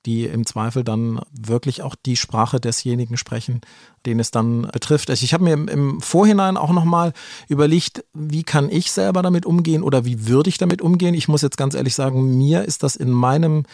[0.07, 3.61] die im Zweifel dann wirklich auch die Sprache desjenigen sprechen,
[4.07, 5.11] den es dann betrifft.
[5.11, 7.13] Also ich habe mir im, im Vorhinein auch nochmal
[7.49, 11.15] überlegt, wie kann ich selber damit umgehen oder wie würde ich damit umgehen.
[11.15, 13.65] Ich muss jetzt ganz ehrlich sagen, mir ist das in meinem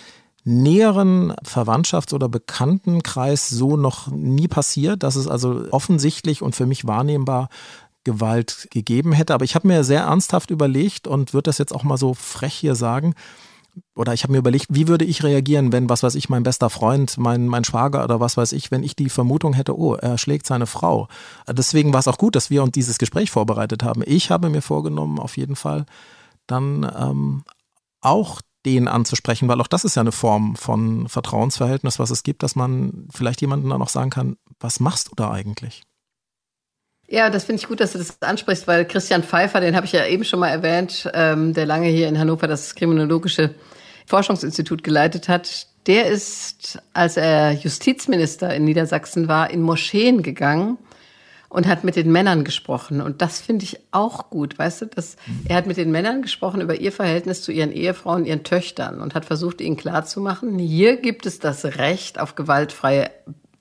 [0.46, 6.86] näheren Verwandtschafts- oder Bekanntenkreis so noch nie passiert, dass es also offensichtlich und für mich
[6.86, 7.48] wahrnehmbar
[8.04, 9.34] Gewalt gegeben hätte.
[9.34, 12.54] Aber ich habe mir sehr ernsthaft überlegt und würde das jetzt auch mal so frech
[12.54, 13.14] hier sagen,
[13.96, 16.70] oder ich habe mir überlegt, wie würde ich reagieren, wenn, was weiß ich, mein bester
[16.70, 20.16] Freund, mein, mein Schwager oder was weiß ich, wenn ich die Vermutung hätte, oh, er
[20.16, 21.08] schlägt seine Frau.
[21.50, 24.02] Deswegen war es auch gut, dass wir uns dieses Gespräch vorbereitet haben.
[24.06, 25.86] Ich habe mir vorgenommen, auf jeden Fall
[26.46, 27.42] dann ähm,
[28.00, 32.42] auch den anzusprechen, weil auch das ist ja eine Form von Vertrauensverhältnis, was es gibt,
[32.42, 35.82] dass man vielleicht jemanden dann auch sagen kann, was machst du da eigentlich?
[37.08, 39.92] Ja, das finde ich gut, dass du das ansprichst, weil Christian Pfeiffer, den habe ich
[39.92, 43.54] ja eben schon mal erwähnt, ähm, der lange hier in Hannover das Kriminologische
[44.06, 50.78] Forschungsinstitut geleitet hat, der ist, als er Justizminister in Niedersachsen war, in Moscheen gegangen
[51.48, 53.00] und hat mit den Männern gesprochen.
[53.00, 55.16] Und das finde ich auch gut, weißt du, dass
[55.48, 59.14] er hat mit den Männern gesprochen über ihr Verhältnis zu ihren Ehefrauen, ihren Töchtern und
[59.14, 63.10] hat versucht, ihnen klarzumachen, hier gibt es das Recht auf gewaltfreie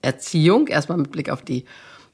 [0.01, 1.65] Erziehung, erstmal mit Blick auf die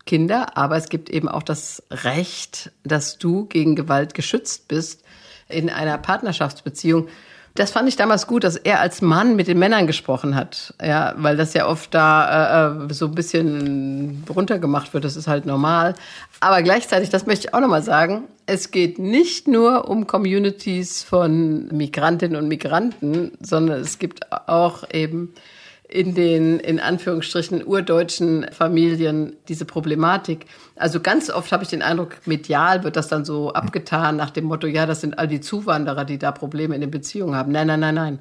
[0.05, 5.03] Kinder, aber es gibt eben auch das Recht, dass du gegen Gewalt geschützt bist
[5.47, 7.07] in einer Partnerschaftsbeziehung.
[7.55, 10.73] Das fand ich damals gut, dass er als Mann mit den Männern gesprochen hat.
[10.81, 15.03] Ja, weil das ja oft da äh, äh so ein bisschen runtergemacht wird.
[15.03, 15.95] Das ist halt normal.
[16.39, 21.67] Aber gleichzeitig, das möchte ich auch nochmal sagen, es geht nicht nur um Communities von
[21.67, 25.33] Migrantinnen und Migranten, sondern es gibt auch eben
[25.91, 30.45] in den, in Anführungsstrichen, urdeutschen Familien diese Problematik.
[30.77, 34.45] Also ganz oft habe ich den Eindruck, medial wird das dann so abgetan nach dem
[34.45, 37.51] Motto, ja, das sind all die Zuwanderer, die da Probleme in den Beziehungen haben.
[37.51, 38.19] Nein, nein, nein, nein.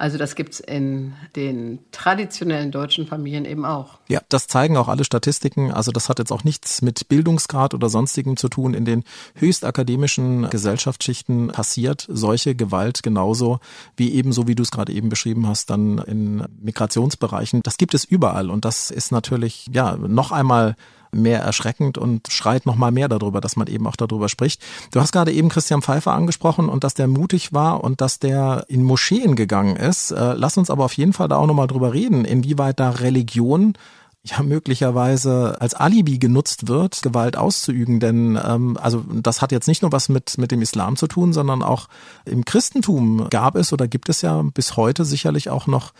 [0.00, 3.98] Also das gibt's in den traditionellen deutschen Familien eben auch.
[4.08, 5.72] Ja, das zeigen auch alle Statistiken.
[5.72, 8.72] Also das hat jetzt auch nichts mit Bildungsgrad oder sonstigem zu tun.
[8.72, 13.60] In den höchstakademischen Gesellschaftsschichten passiert solche Gewalt genauso
[13.94, 17.60] wie ebenso, wie du es gerade eben beschrieben hast, dann in Migrationsbereichen.
[17.62, 20.76] Das gibt es überall und das ist natürlich ja noch einmal
[21.12, 24.62] mehr erschreckend und schreit noch mal mehr darüber, dass man eben auch darüber spricht.
[24.92, 28.64] Du hast gerade eben Christian Pfeiffer angesprochen und dass der mutig war und dass der
[28.68, 30.10] in Moscheen gegangen ist.
[30.10, 32.90] Äh, lass uns aber auf jeden Fall da auch noch mal drüber reden, inwieweit da
[32.90, 33.74] Religion
[34.22, 38.00] ja möglicherweise als Alibi genutzt wird, Gewalt auszuüben.
[38.00, 41.32] Denn ähm, also das hat jetzt nicht nur was mit mit dem Islam zu tun,
[41.32, 41.88] sondern auch
[42.24, 45.92] im Christentum gab es oder gibt es ja bis heute sicherlich auch noch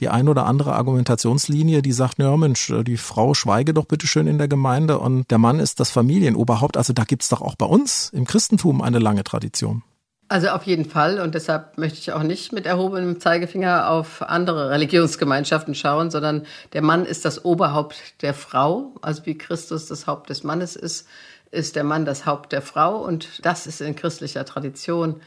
[0.00, 4.26] die ein oder andere Argumentationslinie, die sagt, ja Mensch, die Frau schweige doch bitte schön
[4.26, 6.76] in der Gemeinde und der Mann ist das Familienoberhaupt.
[6.76, 9.82] Also da gibt's doch auch bei uns im Christentum eine lange Tradition.
[10.28, 14.70] Also auf jeden Fall und deshalb möchte ich auch nicht mit erhobenem Zeigefinger auf andere
[14.70, 20.30] Religionsgemeinschaften schauen, sondern der Mann ist das Oberhaupt der Frau, also wie Christus das Haupt
[20.30, 21.06] des Mannes ist,
[21.50, 25.20] ist der Mann das Haupt der Frau und das ist in christlicher Tradition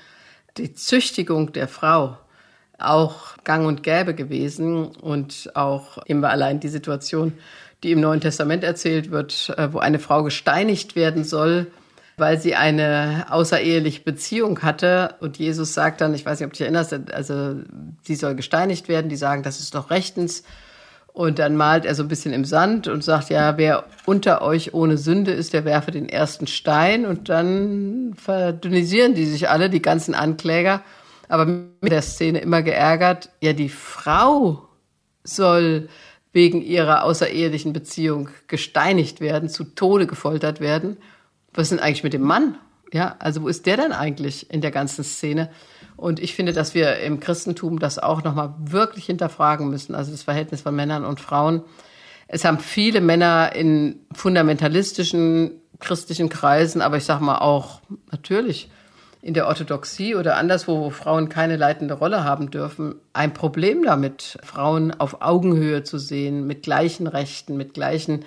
[0.57, 2.17] die Züchtigung der Frau
[2.79, 4.87] auch gang und gäbe gewesen.
[4.87, 7.33] Und auch eben allein die Situation,
[7.83, 11.67] die im Neuen Testament erzählt wird, äh, wo eine Frau gesteinigt werden soll,
[12.17, 15.15] weil sie eine außereheliche Beziehung hatte.
[15.19, 17.55] Und Jesus sagt dann, ich weiß nicht, ob du dich erinnerst, also
[18.01, 19.09] sie soll gesteinigt werden.
[19.09, 20.43] Die sagen, das ist doch rechtens.
[21.13, 24.75] Und dann malt er so ein bisschen im Sand und sagt, ja, wer unter euch
[24.75, 27.07] ohne Sünde ist, der werfe den ersten Stein.
[27.07, 30.83] Und dann verdünnisieren die sich alle, die ganzen Ankläger.
[31.27, 34.67] Aber mit der Szene immer geärgert, ja, die Frau
[35.23, 35.89] soll
[36.31, 40.97] wegen ihrer außerehelichen Beziehung gesteinigt werden, zu Tode gefoltert werden.
[41.53, 42.57] Was ist denn eigentlich mit dem Mann?
[42.93, 45.49] Ja, also wo ist der denn eigentlich in der ganzen Szene?
[45.95, 50.23] Und ich finde, dass wir im Christentum das auch nochmal wirklich hinterfragen müssen, also das
[50.23, 51.63] Verhältnis von Männern und Frauen.
[52.27, 58.69] Es haben viele Männer in fundamentalistischen christlichen Kreisen, aber ich sage mal auch natürlich
[59.21, 64.37] in der Orthodoxie oder anderswo, wo Frauen keine leitende Rolle haben dürfen, ein Problem damit,
[64.43, 68.25] Frauen auf Augenhöhe zu sehen, mit gleichen Rechten, mit gleichen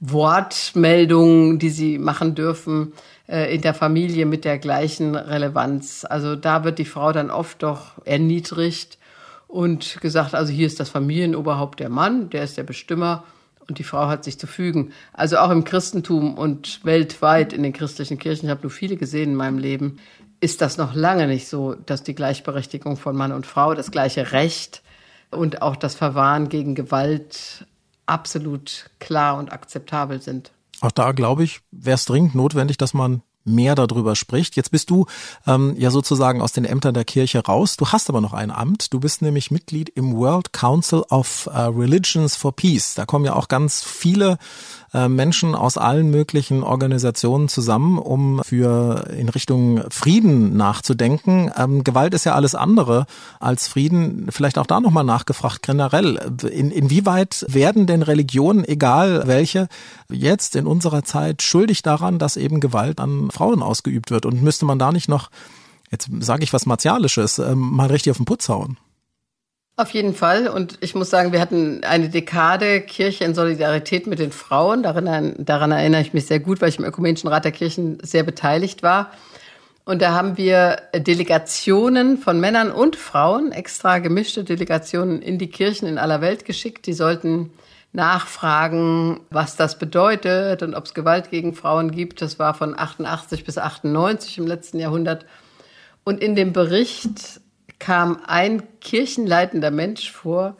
[0.00, 2.92] Wortmeldungen, die sie machen dürfen
[3.28, 6.04] äh, in der Familie mit der gleichen Relevanz.
[6.08, 8.98] Also da wird die Frau dann oft doch erniedrigt
[9.48, 13.24] und gesagt, also hier ist das Familienoberhaupt der Mann, der ist der Bestimmer
[13.68, 14.92] und die Frau hat sich zu fügen.
[15.12, 19.30] Also auch im Christentum und weltweit in den christlichen Kirchen, ich habe nur viele gesehen
[19.30, 19.98] in meinem Leben,
[20.44, 24.32] ist das noch lange nicht so, dass die Gleichberechtigung von Mann und Frau, das gleiche
[24.32, 24.82] Recht
[25.30, 27.66] und auch das Verwahren gegen Gewalt
[28.04, 30.52] absolut klar und akzeptabel sind.
[30.82, 34.54] Auch da, glaube ich, wäre es dringend notwendig, dass man mehr darüber spricht.
[34.56, 35.06] Jetzt bist du
[35.46, 37.78] ähm, ja sozusagen aus den Ämtern der Kirche raus.
[37.78, 38.92] Du hast aber noch ein Amt.
[38.92, 42.94] Du bist nämlich Mitglied im World Council of uh, Religions for Peace.
[42.94, 44.36] Da kommen ja auch ganz viele
[44.94, 51.50] äh, Menschen aus allen möglichen Organisationen zusammen, um für in Richtung Frieden nachzudenken.
[51.56, 53.06] Ähm, Gewalt ist ja alles andere
[53.40, 54.28] als Frieden.
[54.30, 56.18] Vielleicht auch da nochmal nachgefragt generell.
[56.48, 59.68] In, inwieweit werden denn Religionen, egal welche,
[60.08, 64.26] jetzt in unserer Zeit schuldig daran, dass eben Gewalt an Frauen ausgeübt wird?
[64.26, 65.30] Und müsste man da nicht noch,
[65.90, 68.76] jetzt sage ich was Martialisches, ähm, mal richtig auf den Putz hauen?
[69.76, 70.46] Auf jeden Fall.
[70.46, 74.84] Und ich muss sagen, wir hatten eine Dekade Kirche in Solidarität mit den Frauen.
[74.84, 78.22] Daran, daran erinnere ich mich sehr gut, weil ich im Ökumenischen Rat der Kirchen sehr
[78.22, 79.10] beteiligt war.
[79.84, 85.88] Und da haben wir Delegationen von Männern und Frauen, extra gemischte Delegationen in die Kirchen
[85.88, 86.86] in aller Welt geschickt.
[86.86, 87.50] Die sollten
[87.92, 92.22] nachfragen, was das bedeutet und ob es Gewalt gegen Frauen gibt.
[92.22, 95.26] Das war von 88 bis 98 im letzten Jahrhundert.
[96.04, 97.40] Und in dem Bericht
[97.84, 100.56] kam ein kirchenleitender Mensch vor,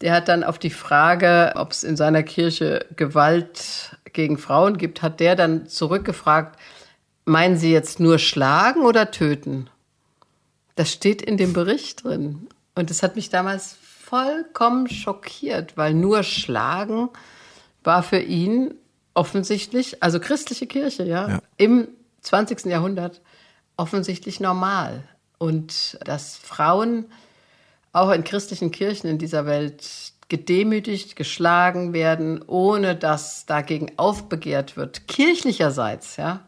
[0.00, 5.00] der hat dann auf die Frage, ob es in seiner Kirche Gewalt gegen Frauen gibt,
[5.00, 6.58] hat der dann zurückgefragt,
[7.26, 9.70] meinen Sie jetzt nur schlagen oder töten?
[10.74, 12.48] Das steht in dem Bericht drin.
[12.74, 17.08] Und das hat mich damals vollkommen schockiert, weil nur schlagen
[17.84, 18.74] war für ihn
[19.14, 21.38] offensichtlich, also christliche Kirche, ja, ja.
[21.56, 21.86] im
[22.22, 22.64] 20.
[22.64, 23.20] Jahrhundert
[23.76, 25.04] offensichtlich normal
[25.44, 27.06] und dass Frauen
[27.92, 35.06] auch in christlichen Kirchen in dieser Welt gedemütigt, geschlagen werden, ohne dass dagegen aufbegehrt wird,
[35.06, 36.40] kirchlicherseits, ja.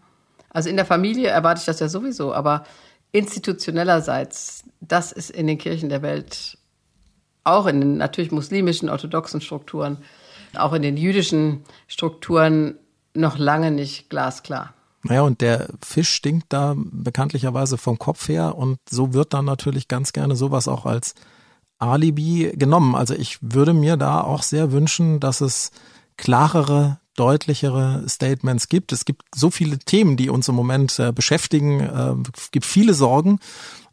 [0.49, 2.65] Also in der Familie erwarte ich das ja sowieso, aber
[3.13, 6.57] institutionellerseits, das ist in den Kirchen der Welt,
[7.45, 9.99] auch in den natürlich muslimischen, orthodoxen Strukturen,
[10.57, 12.79] auch in den jüdischen Strukturen
[13.13, 14.73] noch lange nicht glasklar.
[15.09, 19.89] Naja, und der Fisch stinkt da bekanntlicherweise vom Kopf her und so wird dann natürlich
[19.89, 21.15] ganz gerne sowas auch als
[21.79, 22.95] Alibi genommen.
[22.95, 25.71] Also ich würde mir da auch sehr wünschen, dass es
[26.17, 28.93] klarere, deutlichere Statements gibt.
[28.93, 31.81] Es gibt so viele Themen, die uns im Moment äh, beschäftigen.
[31.81, 32.15] Äh,
[32.51, 33.39] gibt viele Sorgen.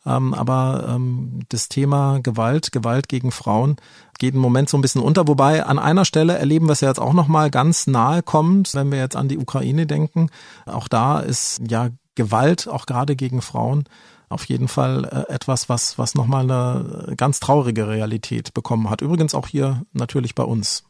[0.05, 3.77] Ähm, aber ähm, das Thema Gewalt, Gewalt gegen Frauen
[4.19, 5.27] geht im Moment so ein bisschen unter.
[5.27, 8.91] Wobei an einer Stelle erleben wir es ja jetzt auch nochmal ganz nahe kommt, wenn
[8.91, 10.29] wir jetzt an die Ukraine denken.
[10.65, 13.85] Auch da ist ja Gewalt, auch gerade gegen Frauen,
[14.29, 19.01] auf jeden Fall äh, etwas, was, was nochmal eine ganz traurige Realität bekommen hat.
[19.01, 20.83] Übrigens auch hier natürlich bei uns.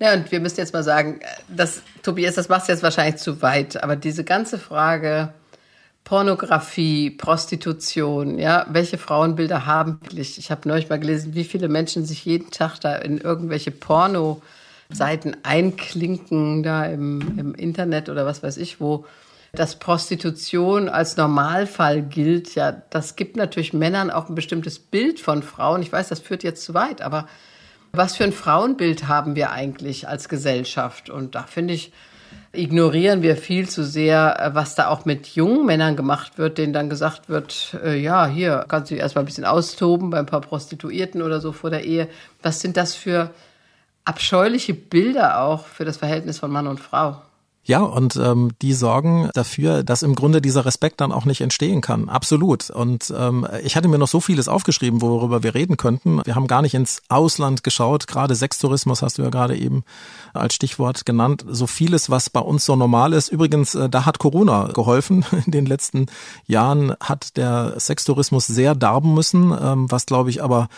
[0.00, 3.42] Ja, und wir müssen jetzt mal sagen, das, Tobias, das machst du jetzt wahrscheinlich zu
[3.42, 5.34] weit, aber diese ganze Frage,
[6.04, 10.38] Pornografie, Prostitution, ja, welche Frauenbilder haben wirklich?
[10.38, 15.36] Ich habe neulich mal gelesen, wie viele Menschen sich jeden Tag da in irgendwelche Porno-Seiten
[15.42, 19.04] einklinken, da im, im Internet oder was weiß ich wo.
[19.52, 25.42] Dass Prostitution als Normalfall gilt, ja, das gibt natürlich Männern auch ein bestimmtes Bild von
[25.42, 25.82] Frauen.
[25.82, 27.26] Ich weiß, das führt jetzt zu weit, aber
[27.92, 31.10] was für ein Frauenbild haben wir eigentlich als Gesellschaft?
[31.10, 31.92] Und da finde ich,
[32.52, 36.72] ignorieren wir viel zu sehr, äh, was da auch mit jungen Männern gemacht wird, denen
[36.72, 40.26] dann gesagt wird, äh, ja, hier kannst du dich erstmal ein bisschen austoben bei ein
[40.26, 42.08] paar Prostituierten oder so vor der Ehe.
[42.42, 43.30] Was sind das für
[44.04, 47.22] abscheuliche Bilder auch für das Verhältnis von Mann und Frau?
[47.62, 51.82] Ja, und ähm, die sorgen dafür, dass im Grunde dieser Respekt dann auch nicht entstehen
[51.82, 52.08] kann.
[52.08, 52.70] Absolut.
[52.70, 56.22] Und ähm, ich hatte mir noch so vieles aufgeschrieben, worüber wir reden könnten.
[56.24, 58.06] Wir haben gar nicht ins Ausland geschaut.
[58.06, 59.84] Gerade Sextourismus hast du ja gerade eben
[60.32, 61.44] als Stichwort genannt.
[61.48, 63.28] So vieles, was bei uns so normal ist.
[63.28, 65.24] Übrigens, äh, da hat Corona geholfen.
[65.44, 66.06] In den letzten
[66.46, 70.68] Jahren hat der Sextourismus sehr darben müssen, ähm, was glaube ich aber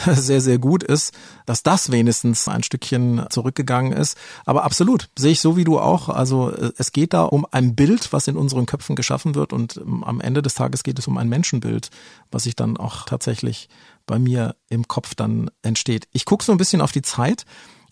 [0.14, 1.14] sehr, sehr gut ist,
[1.46, 4.16] dass das wenigstens ein Stückchen zurückgegangen ist.
[4.46, 6.08] Aber absolut, sehe ich so wie du auch.
[6.08, 9.76] Also äh, es geht da um ein Bild, was in unseren Köpfen geschaffen wird und
[9.76, 11.90] ähm, am Ende des Tages geht es um ein Menschenbild,
[12.30, 13.68] was sich dann auch tatsächlich
[14.06, 16.08] bei mir im Kopf dann entsteht.
[16.12, 17.44] Ich gucke so ein bisschen auf die Zeit.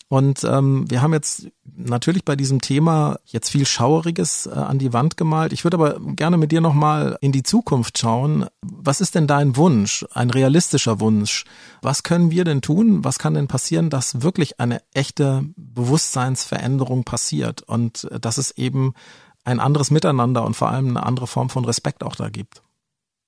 [0.09, 4.91] Und ähm, wir haben jetzt natürlich bei diesem Thema jetzt viel Schaueriges äh, an die
[4.91, 5.53] Wand gemalt.
[5.53, 8.47] Ich würde aber gerne mit dir nochmal in die Zukunft schauen.
[8.61, 11.45] Was ist denn dein Wunsch, ein realistischer Wunsch?
[11.83, 13.03] Was können wir denn tun?
[13.03, 18.95] Was kann denn passieren, dass wirklich eine echte Bewusstseinsveränderung passiert und äh, dass es eben
[19.43, 22.63] ein anderes Miteinander und vor allem eine andere Form von Respekt auch da gibt?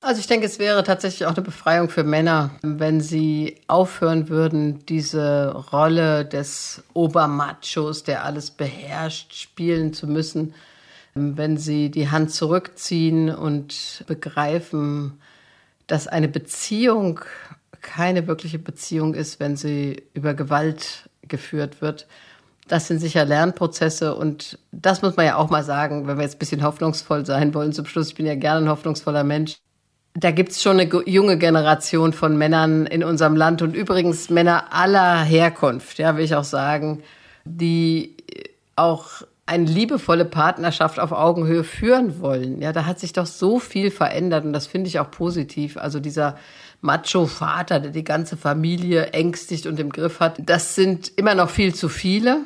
[0.04, 4.84] Also ich denke, es wäre tatsächlich auch eine Befreiung für Männer, wenn sie aufhören würden,
[4.88, 10.56] diese Rolle des Obermachos, der alles beherrscht, spielen zu müssen.
[11.14, 15.22] Wenn sie die Hand zurückziehen und begreifen,
[15.86, 17.20] dass eine Beziehung
[17.82, 22.08] keine wirkliche Beziehung ist, wenn sie über Gewalt geführt wird.
[22.68, 26.36] Das sind sicher Lernprozesse und das muss man ja auch mal sagen, wenn wir jetzt
[26.36, 28.10] ein bisschen hoffnungsvoll sein wollen zum Schluss.
[28.10, 29.58] Ich bin ja gerne ein hoffnungsvoller Mensch
[30.14, 35.22] da gibt's schon eine junge Generation von Männern in unserem Land und übrigens Männer aller
[35.24, 37.02] Herkunft, ja, will ich auch sagen,
[37.46, 38.18] die
[38.76, 42.62] auch eine liebevolle Partnerschaft auf Augenhöhe führen wollen.
[42.62, 45.78] Ja, da hat sich doch so viel verändert und das finde ich auch positiv.
[45.78, 46.38] Also dieser
[46.82, 51.76] Macho-Vater, der die ganze Familie ängstigt und im Griff hat, das sind immer noch viel
[51.76, 52.42] zu viele,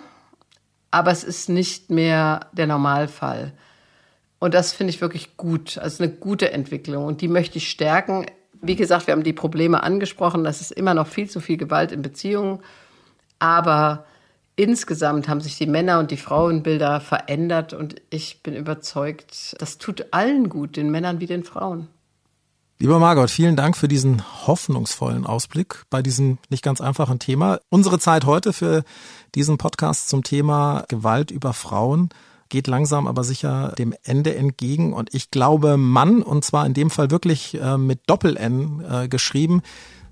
[0.91, 3.54] aber es ist nicht mehr der Normalfall.
[4.39, 5.78] Und das finde ich wirklich gut.
[5.78, 7.06] Also eine gute Entwicklung.
[7.06, 8.26] Und die möchte ich stärken.
[8.62, 10.43] Wie gesagt, wir haben die Probleme angesprochen.
[10.43, 12.60] Das ist immer noch viel zu viel Gewalt in Beziehungen.
[13.39, 14.06] Aber
[14.56, 17.74] insgesamt haben sich die Männer- und die Frauenbilder verändert.
[17.74, 21.88] Und ich bin überzeugt, das tut allen gut, den Männern wie den Frauen.
[22.78, 27.60] Lieber Margot, vielen Dank für diesen hoffnungsvollen Ausblick bei diesem nicht ganz einfachen Thema.
[27.69, 28.84] Unsere Zeit heute für
[29.34, 32.10] diesen Podcast zum Thema Gewalt über Frauen
[32.49, 34.93] geht langsam aber sicher dem Ende entgegen.
[34.93, 39.62] Und ich glaube, Mann, und zwar in dem Fall wirklich äh, mit Doppel-N äh, geschrieben,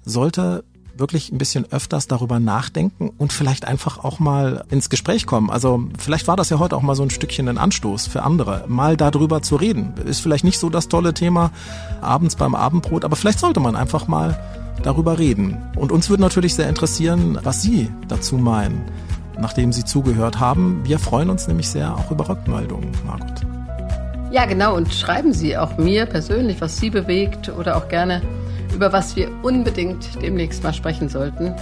[0.03, 0.63] sollte
[0.95, 5.49] wirklich ein bisschen öfters darüber nachdenken und vielleicht einfach auch mal ins Gespräch kommen.
[5.49, 8.65] Also vielleicht war das ja heute auch mal so ein Stückchen ein Anstoß für andere,
[8.67, 9.93] mal darüber zu reden.
[10.05, 11.51] Ist vielleicht nicht so das tolle Thema
[12.01, 14.39] abends beim Abendbrot, aber vielleicht sollte man einfach mal
[14.83, 15.57] darüber reden.
[15.75, 18.85] Und uns würde natürlich sehr interessieren, was Sie dazu meinen
[19.39, 20.81] nachdem Sie zugehört haben.
[20.83, 23.41] Wir freuen uns nämlich sehr auch über Rückmeldungen, Margot.
[24.31, 24.75] Ja, genau.
[24.75, 28.21] Und schreiben Sie auch mir persönlich, was Sie bewegt oder auch gerne,
[28.73, 31.53] über was wir unbedingt demnächst mal sprechen sollten.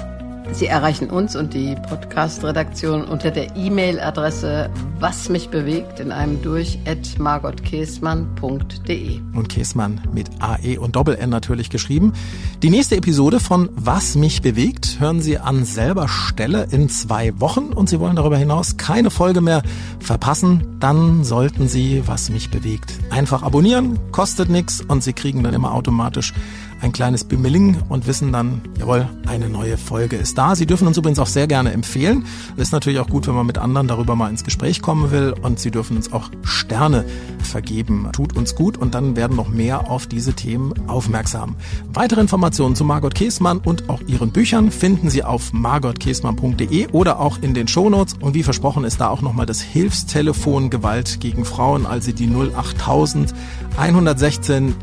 [0.51, 4.69] Sie erreichen uns und die Podcast-Redaktion unter der E-Mail-Adresse
[5.01, 9.19] was mich bewegt in einem durch at margotkäsmann.de.
[9.33, 12.13] Und Käsmann mit AE und Doppel-N natürlich geschrieben.
[12.61, 17.73] Die nächste Episode von Was mich bewegt hören Sie an selber Stelle in zwei Wochen
[17.73, 19.63] und Sie wollen darüber hinaus keine Folge mehr
[19.99, 25.55] verpassen, dann sollten Sie Was mich bewegt einfach abonnieren, kostet nichts und Sie kriegen dann
[25.55, 26.33] immer automatisch
[26.81, 30.55] ein kleines Bimmeling und wissen dann, jawohl, eine neue Folge ist da.
[30.55, 32.25] Sie dürfen uns übrigens auch sehr gerne empfehlen.
[32.57, 35.33] Das ist natürlich auch gut, wenn man mit anderen darüber mal ins Gespräch kommen will
[35.41, 37.05] und Sie dürfen uns auch Sterne
[37.43, 38.09] vergeben.
[38.13, 41.55] Tut uns gut und dann werden noch mehr auf diese Themen aufmerksam.
[41.93, 47.37] Weitere Informationen zu Margot Käßmann und auch ihren Büchern finden Sie auf margotkäßmann.de oder auch
[47.41, 48.15] in den Shownotes.
[48.19, 53.33] Und wie versprochen ist da auch nochmal das Hilfstelefon Gewalt gegen Frauen, also die 08000
[53.77, 54.75] 116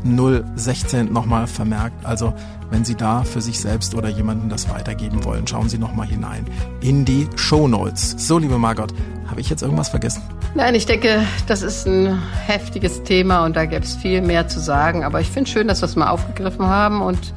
[0.55, 2.05] 016 nochmal vermerkt.
[2.05, 2.33] Also
[2.71, 6.45] wenn Sie da für sich selbst oder jemanden das weitergeben wollen, schauen Sie nochmal hinein
[6.81, 8.15] in die Show Notes.
[8.17, 8.93] So, liebe Margot,
[9.27, 10.21] habe ich jetzt irgendwas vergessen?
[10.55, 14.59] Nein, ich denke, das ist ein heftiges Thema und da gäbe es viel mehr zu
[14.59, 15.03] sagen.
[15.03, 17.33] Aber ich finde schön, dass wir es mal aufgegriffen haben und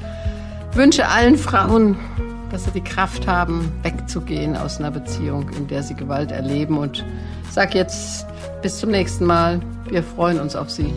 [0.73, 1.97] wünsche allen Frauen,
[2.51, 6.79] dass sie die Kraft haben, wegzugehen aus einer Beziehung, in der sie Gewalt erleben.
[6.79, 7.05] Und
[7.51, 8.27] sag jetzt
[8.63, 9.61] bis zum nächsten Mal.
[9.89, 10.93] Wir freuen uns auf Sie.